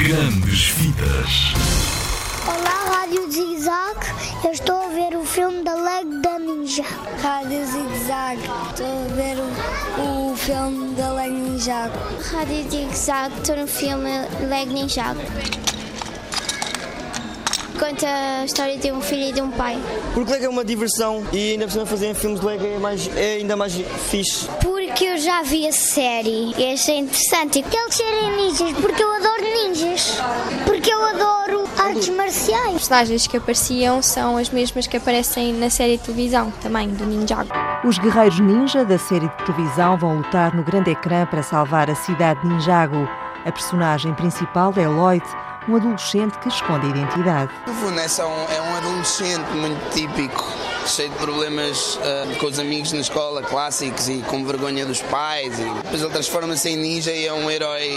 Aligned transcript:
Grandes 0.00 0.68
Vidas. 0.78 1.52
Olá, 2.46 3.00
Rádio 3.00 3.30
Zig 3.30 3.60
Zag. 3.60 4.00
Eu 4.42 4.50
estou 4.50 4.80
a 4.80 4.88
ver 4.88 5.14
o 5.14 5.26
filme 5.26 5.62
da 5.62 5.74
Leg 5.74 6.22
da 6.22 6.38
Ninja. 6.38 6.84
Rádio 7.20 7.66
Zig 7.66 8.06
Zag. 8.06 8.40
Estou 8.70 8.86
a 8.86 9.14
ver 9.14 9.36
o, 10.00 10.32
o 10.32 10.36
filme 10.36 10.94
da 10.94 11.12
Leg 11.12 11.30
Ninja. 11.30 11.92
Rádio 12.32 12.70
Zig 12.70 12.96
Zag. 12.96 13.34
Estou 13.36 13.56
no 13.56 13.66
filme 13.66 14.10
Leg 14.48 14.72
Ninja. 14.72 15.14
Conta 17.78 18.06
a 18.40 18.44
história 18.46 18.78
de 18.78 18.90
um 18.92 19.02
filho 19.02 19.28
e 19.28 19.32
de 19.32 19.42
um 19.42 19.50
pai. 19.50 19.78
Porque 20.14 20.32
Lego 20.32 20.46
é 20.46 20.48
uma 20.48 20.64
diversão 20.64 21.26
e 21.30 21.52
ainda 21.52 21.68
por 21.68 21.98
cima 21.98 22.14
filmes 22.14 22.40
de 22.40 22.46
Lego 22.46 22.66
é, 22.66 22.78
mais, 22.78 23.16
é 23.16 23.34
ainda 23.34 23.54
mais 23.54 23.74
fixe. 24.10 24.48
Porque 25.00 25.14
eu 25.14 25.16
já 25.16 25.40
vi 25.40 25.66
a 25.66 25.72
série 25.72 26.54
e 26.58 26.74
achei 26.74 26.98
interessante. 26.98 27.62
Porque 27.62 27.74
eles 27.74 27.94
serem 27.94 28.36
ninjas, 28.36 28.72
porque 28.82 29.02
eu 29.02 29.10
adoro 29.10 29.42
ninjas. 29.42 30.18
Porque 30.66 30.92
eu 30.92 31.02
adoro 31.02 31.64
artes 31.78 32.10
marciais. 32.10 32.66
As 32.66 32.72
personagens 32.72 33.26
que 33.26 33.38
apareciam 33.38 34.02
são 34.02 34.36
as 34.36 34.50
mesmas 34.50 34.86
que 34.86 34.98
aparecem 34.98 35.54
na 35.54 35.70
série 35.70 35.96
de 35.96 36.02
televisão, 36.02 36.52
também, 36.60 36.90
do 36.90 37.06
Ninjago. 37.06 37.48
Os 37.82 37.96
guerreiros 37.96 38.40
ninja 38.40 38.84
da 38.84 38.98
série 38.98 39.26
de 39.26 39.36
televisão 39.46 39.96
vão 39.96 40.18
lutar 40.18 40.54
no 40.54 40.62
grande 40.62 40.90
ecrã 40.90 41.24
para 41.24 41.42
salvar 41.42 41.88
a 41.88 41.94
cidade 41.94 42.42
de 42.42 42.48
Ninjago. 42.48 43.08
A 43.46 43.50
personagem 43.50 44.12
principal 44.12 44.74
é 44.76 44.86
Lloyd, 44.86 45.24
um 45.66 45.76
adolescente 45.76 46.38
que 46.40 46.48
esconde 46.48 46.84
a 46.84 46.90
identidade. 46.90 47.52
No 47.66 47.72
fundo, 47.72 47.98
é, 47.98 48.04
um, 48.04 48.54
é 48.54 48.60
um 48.60 48.76
adolescente 48.76 49.50
muito 49.52 49.94
típico, 49.94 50.44
cheio 50.86 51.10
de 51.10 51.16
problemas 51.16 51.96
uh, 51.96 52.38
com 52.38 52.46
os 52.46 52.58
amigos 52.58 52.92
na 52.92 53.00
escola, 53.00 53.42
clássicos 53.42 54.08
e 54.08 54.18
com 54.18 54.44
vergonha 54.44 54.84
dos 54.86 55.00
pais. 55.02 55.58
E 55.58 55.64
depois 55.64 56.02
ele 56.02 56.10
transforma-se 56.10 56.68
em 56.70 56.76
ninja 56.76 57.12
e 57.12 57.26
é 57.26 57.32
um 57.32 57.50
herói 57.50 57.96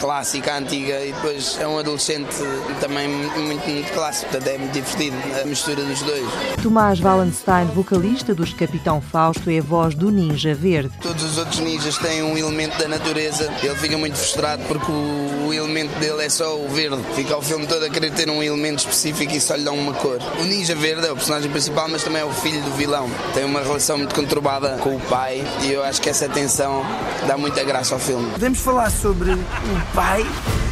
clássica, 0.00 0.56
antiga, 0.56 1.04
e 1.04 1.12
depois 1.12 1.58
é 1.60 1.66
um 1.66 1.78
adolescente 1.78 2.36
também 2.80 3.08
muito, 3.08 3.38
muito 3.40 3.92
clássico, 3.92 4.30
portanto 4.30 4.48
é 4.48 4.58
muito 4.58 4.72
divertido 4.72 5.16
a 5.42 5.44
mistura 5.46 5.82
dos 5.82 6.02
dois. 6.02 6.26
Tomás 6.62 7.00
Wallenstein, 7.00 7.66
vocalista 7.74 8.34
dos 8.34 8.52
Capitão 8.52 9.00
Fausto, 9.00 9.50
é 9.50 9.58
a 9.58 9.62
voz 9.62 9.94
do 9.94 10.10
Ninja 10.10 10.54
Verde. 10.54 10.90
Todos 11.00 11.22
os 11.24 11.38
outros 11.38 11.60
ninjas 11.60 11.98
têm 11.98 12.22
um 12.22 12.36
elemento 12.36 12.78
da 12.78 12.88
natureza, 12.88 13.52
ele 13.62 13.74
fica 13.76 13.96
muito 13.98 14.16
frustrado 14.16 14.62
porque 14.66 14.90
o, 14.90 15.48
o 15.48 15.54
elemento 15.54 15.98
dele 15.98 16.24
é 16.24 16.28
só 16.28 16.56
o 16.56 16.68
verde. 16.68 17.02
Fica 17.14 17.36
o 17.36 17.42
filme 17.42 17.66
todo 17.66 17.84
a 17.84 17.90
querer 17.90 18.12
ter 18.12 18.30
um 18.30 18.42
elemento 18.42 18.80
específico 18.80 19.34
e 19.34 19.40
só 19.40 19.54
lhe 19.54 19.64
dão 19.64 19.76
uma 19.76 19.92
cor. 19.94 20.18
O 20.40 20.44
Ninja 20.44 20.74
Verde 20.74 21.06
é 21.06 21.12
o 21.12 21.16
personagem 21.16 21.50
principal, 21.50 21.88
mas 21.88 22.02
também 22.02 22.22
é 22.22 22.24
o 22.24 22.32
filho 22.32 22.60
do 22.62 22.70
vilão. 22.72 23.08
Tem 23.34 23.44
uma 23.44 23.60
relação 23.60 23.98
muito 23.98 24.14
conturbada 24.14 24.78
com 24.78 24.96
o 24.96 25.00
pai 25.00 25.44
e 25.62 25.72
eu 25.72 25.82
acho 25.82 26.00
que 26.00 26.08
essa 26.08 26.28
tensão 26.28 26.84
dá 27.26 27.36
muita 27.36 27.62
graça 27.64 27.94
ao 27.94 28.00
filme. 28.00 28.30
Podemos 28.32 28.60
falar 28.60 28.90
sobre 28.90 29.32
o 29.32 29.87
pai? 29.94 30.24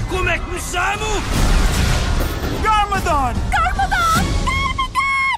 Como 0.09 0.29
é 0.29 0.39
que 0.39 0.51
me 0.51 0.61
chamo? 0.61 1.07
Garmadon! 2.63 3.39
Garmadon! 3.51 4.27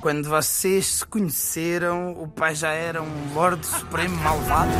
Quando 0.00 0.28
vocês 0.28 0.86
se 0.86 1.06
conheceram, 1.06 2.12
o 2.12 2.28
pai 2.28 2.54
já 2.54 2.70
era 2.70 3.02
um 3.02 3.34
Lorde 3.34 3.66
Supremo 3.66 4.16
malvado? 4.16 4.70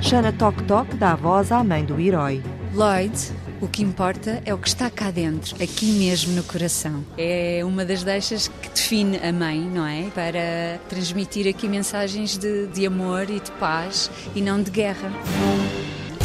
Shana 0.00 0.32
Tok 0.32 0.62
Tok 0.64 0.96
dá 0.96 1.14
voz 1.14 1.50
à 1.52 1.62
mãe 1.64 1.84
do 1.84 2.00
herói. 2.00 2.42
Lloyd, 2.72 3.16
o 3.60 3.68
que 3.68 3.82
importa 3.82 4.42
é 4.44 4.54
o 4.54 4.58
que 4.58 4.68
está 4.68 4.88
cá 4.90 5.10
dentro, 5.10 5.54
aqui 5.62 5.92
mesmo 5.92 6.32
no 6.34 6.42
coração. 6.42 7.04
É 7.18 7.60
uma 7.64 7.84
das 7.84 8.02
deixas 8.02 8.48
que 8.48 8.68
define 8.68 9.18
a 9.18 9.32
mãe, 9.32 9.60
não 9.60 9.86
é? 9.86 10.04
Para 10.14 10.80
transmitir 10.88 11.48
aqui 11.48 11.68
mensagens 11.68 12.36
de, 12.38 12.66
de 12.68 12.86
amor 12.86 13.28
e 13.30 13.40
de 13.40 13.50
paz 13.52 14.10
e 14.34 14.40
não 14.40 14.62
de 14.62 14.70
guerra. 14.70 15.12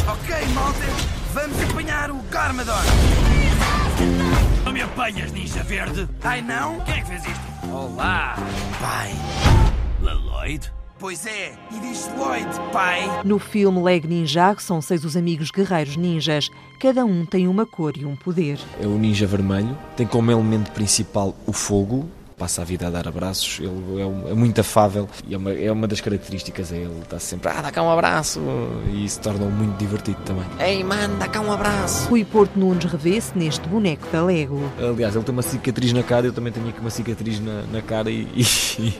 Ok, 0.06 0.34
malta, 0.54 1.07
vamos 1.40 1.62
apanhar 1.62 2.10
o 2.10 2.20
Garmadon! 2.32 2.72
Não 4.64 4.72
me 4.72 4.82
apanhas, 4.82 5.30
Ninja 5.30 5.62
Verde! 5.62 6.08
Ai 6.22 6.42
não? 6.42 6.80
Quem 6.80 6.94
é 6.94 7.00
que 7.00 7.06
fez 7.06 7.24
isto? 7.24 7.72
Olá! 7.72 8.34
Pai. 8.80 9.12
Lloyd? 10.02 10.72
Pois 10.98 11.24
é, 11.26 11.54
e 11.70 11.78
diz 11.78 12.10
Lloyd, 12.16 12.48
pai. 12.72 13.02
No 13.24 13.38
filme 13.38 13.80
Leg 13.80 14.08
Ninjago 14.08 14.60
são 14.60 14.82
seis 14.82 15.04
os 15.04 15.16
amigos 15.16 15.52
guerreiros 15.52 15.96
ninjas. 15.96 16.50
Cada 16.80 17.04
um 17.04 17.24
tem 17.24 17.46
uma 17.46 17.64
cor 17.64 17.96
e 17.96 18.04
um 18.04 18.16
poder. 18.16 18.58
É 18.80 18.86
o 18.86 18.98
ninja 18.98 19.24
vermelho, 19.24 19.78
tem 19.96 20.08
como 20.08 20.32
elemento 20.32 20.72
principal 20.72 21.36
o 21.46 21.52
fogo, 21.52 22.08
passa 22.38 22.62
a 22.62 22.64
vida 22.64 22.86
a 22.86 22.90
dar 22.90 23.08
abraços, 23.08 23.58
ele 23.60 24.00
é, 24.00 24.06
um, 24.06 24.28
é 24.28 24.34
muito 24.34 24.60
afável 24.60 25.08
e 25.26 25.34
é 25.34 25.36
uma, 25.36 25.52
é 25.52 25.72
uma 25.72 25.88
das 25.88 26.00
características, 26.00 26.72
é 26.72 26.76
ele 26.76 27.00
está 27.02 27.18
sempre, 27.18 27.50
ah, 27.50 27.60
dá 27.60 27.70
cá 27.70 27.82
um 27.82 27.90
abraço, 27.90 28.40
e 28.92 29.04
isso 29.04 29.20
torna-o 29.20 29.50
muito 29.50 29.76
divertido 29.76 30.18
também. 30.24 30.44
Ei, 30.60 30.84
mano, 30.84 31.16
dá 31.16 31.26
cá 31.26 31.40
um 31.40 31.52
abraço. 31.52 32.08
Rui 32.08 32.24
Porto 32.24 32.58
Nunes 32.58 32.84
revê-se 32.84 33.36
neste 33.36 33.66
boneco 33.68 34.06
da 34.12 34.24
Lego. 34.24 34.60
Aliás, 34.78 35.14
ele 35.14 35.24
tem 35.24 35.32
uma 35.32 35.42
cicatriz 35.42 35.92
na 35.92 36.02
cara, 36.02 36.26
eu 36.26 36.32
também 36.32 36.52
tenho 36.52 36.68
aqui 36.68 36.80
uma 36.80 36.90
cicatriz 36.90 37.40
na, 37.40 37.62
na 37.72 37.82
cara 37.82 38.10
e, 38.10 38.28
e, 38.78 38.94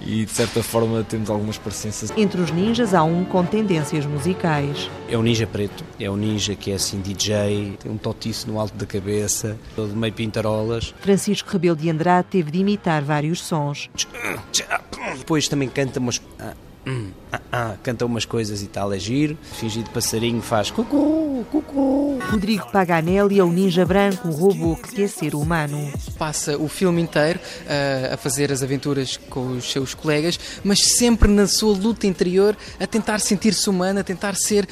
e, 0.00 0.24
de 0.24 0.30
certa 0.30 0.62
forma 0.62 1.02
temos 1.04 1.30
algumas 1.30 1.58
parecenças. 1.58 2.12
Entre 2.16 2.40
os 2.40 2.50
ninjas 2.50 2.94
há 2.94 3.02
um 3.02 3.24
com 3.24 3.44
tendências 3.44 4.04
musicais. 4.06 4.90
É 5.08 5.16
o 5.16 5.22
ninja 5.22 5.46
preto, 5.46 5.84
é 5.98 6.10
o 6.10 6.16
ninja 6.16 6.54
que 6.54 6.70
é 6.70 6.74
assim 6.74 7.00
DJ, 7.00 7.76
tem 7.80 7.90
um 7.90 7.96
totiço 7.96 8.50
no 8.50 8.60
alto 8.60 8.74
da 8.76 8.86
cabeça, 8.86 9.56
todo 9.74 9.94
meio 9.96 10.12
pintarolas. 10.12 10.94
Francisco 11.00 11.50
Rebelo 11.50 11.76
de 11.76 11.90
Andrade 11.90 12.28
teve 12.30 12.50
de 12.50 12.58
imitar 12.58 13.02
vários 13.02 13.42
sons. 13.42 13.90
Depois 15.18 15.48
também 15.48 15.68
canta 15.68 15.98
umas. 15.98 16.20
Ah, 16.38 16.54
hum, 16.86 17.10
ah, 17.32 17.40
ah, 17.50 17.74
canta 17.82 18.04
umas 18.06 18.24
coisas 18.24 18.62
e 18.62 18.66
tal, 18.66 18.92
é 18.92 18.98
giro. 18.98 19.36
Fingido 19.54 19.90
passarinho 19.90 20.40
faz 20.42 20.70
cucu. 20.70 21.25
Rodrigo 22.30 22.70
Paganelli 22.70 23.38
é 23.38 23.44
o 23.44 23.50
ninja 23.50 23.84
branco, 23.84 24.28
um 24.28 24.30
robô 24.30 24.76
que 24.76 24.94
quer 24.94 25.08
ser 25.08 25.34
humano. 25.34 25.92
Passa 26.18 26.56
o 26.56 26.68
filme 26.68 27.02
inteiro 27.02 27.38
uh, 27.38 28.14
a 28.14 28.16
fazer 28.16 28.50
as 28.50 28.62
aventuras 28.62 29.16
com 29.16 29.56
os 29.56 29.70
seus 29.70 29.94
colegas, 29.94 30.38
mas 30.64 30.80
sempre 30.96 31.28
na 31.28 31.46
sua 31.46 31.76
luta 31.76 32.06
interior 32.06 32.56
a 32.80 32.86
tentar 32.86 33.18
sentir-se 33.20 33.68
humano, 33.68 34.00
a 34.00 34.04
tentar 34.04 34.34
ser 34.34 34.66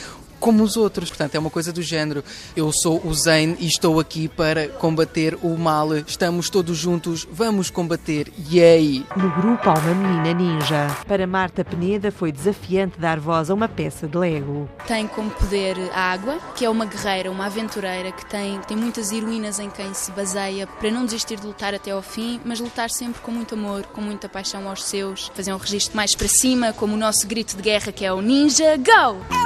como 0.45 0.63
os 0.63 0.77
outros. 0.77 1.09
Portanto, 1.09 1.37
é 1.37 1.39
uma 1.39 1.49
coisa 1.49 1.73
do 1.73 1.81
género. 1.81 2.23
Eu 2.55 2.71
sou 2.71 3.01
o 3.03 3.15
Zane 3.15 3.57
e 3.59 3.67
estou 3.67 3.99
aqui 3.99 4.29
para 4.29 4.69
combater 4.69 5.39
o 5.43 5.57
mal. 5.57 5.97
Estamos 5.97 6.51
todos 6.51 6.77
juntos, 6.77 7.27
vamos 7.33 7.71
combater. 7.71 8.31
Yay! 8.53 9.07
No 9.17 9.31
grupo 9.31 9.71
há 9.71 9.73
uma 9.73 9.95
menina 9.95 10.35
ninja. 10.35 10.95
Para 11.09 11.27
Marta 11.27 11.65
Peneda 11.65 12.13
foi 12.13 12.31
desafiante 12.31 13.01
dar 13.01 13.19
voz 13.19 13.49
a 13.49 13.55
uma 13.55 13.67
peça 13.67 14.07
de 14.07 14.19
Lego. 14.19 14.69
Tem 14.87 15.07
como 15.07 15.31
poder 15.31 15.79
a 15.95 16.13
água, 16.13 16.39
que 16.55 16.67
é 16.67 16.69
uma 16.69 16.85
guerreira, 16.85 17.31
uma 17.31 17.47
aventureira 17.47 18.13
que 18.13 18.27
tem, 18.27 18.61
tem 18.69 18.77
muitas 18.77 19.13
heroínas 19.13 19.59
em 19.59 19.71
quem 19.71 19.95
se 19.95 20.11
baseia 20.11 20.67
para 20.67 20.91
não 20.91 21.07
desistir 21.07 21.41
de 21.41 21.47
lutar 21.47 21.73
até 21.73 21.93
ao 21.93 22.03
fim, 22.03 22.39
mas 22.45 22.61
lutar 22.61 22.91
sempre 22.91 23.23
com 23.23 23.31
muito 23.31 23.55
amor, 23.55 23.87
com 23.87 24.03
muita 24.03 24.29
paixão 24.29 24.69
aos 24.69 24.85
seus. 24.85 25.33
Fazer 25.35 25.55
um 25.55 25.59
registro 25.59 25.97
mais 25.97 26.15
para 26.15 26.29
cima, 26.29 26.75
como 26.75 26.93
o 26.93 26.99
nosso 26.99 27.27
grito 27.27 27.57
de 27.57 27.63
guerra 27.63 27.91
que 27.91 28.05
é 28.05 28.13
o 28.13 28.21
Ninja 28.21 28.77
Go! 28.77 29.44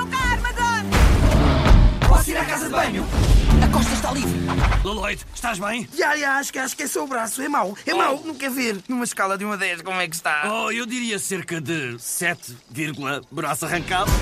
Banho? 2.79 3.05
A 3.61 3.69
costa 3.73 3.93
está 3.93 4.13
livre. 4.13 4.39
Lloyd, 4.85 5.27
estás 5.35 5.59
bem? 5.59 5.89
Já, 5.93 6.17
já, 6.17 6.37
acho 6.37 6.53
que, 6.53 6.61
acho 6.61 6.77
que 6.77 6.85
é 6.85 6.87
só 6.87 7.03
o 7.03 7.09
braço. 7.09 7.43
É 7.43 7.49
mau, 7.49 7.77
é 7.85 7.93
oh. 7.93 7.99
mau. 7.99 8.23
Não 8.25 8.37
quer 8.37 8.53
ver. 8.53 8.77
Numa 8.87 9.03
escala 9.03 9.37
de 9.37 9.45
1 9.45 9.51
a 9.51 9.57
10, 9.57 9.83
como 9.83 10.01
é 10.01 10.07
que 10.07 10.15
está? 10.15 10.45
Oh, 10.49 10.71
eu 10.71 10.87
diria 10.87 11.19
cerca 11.19 11.61
de 11.61 11.97
7, 11.99 12.57
braço 13.33 13.67
arrancado. 13.67 14.13